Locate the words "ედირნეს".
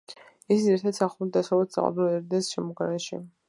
2.17-2.51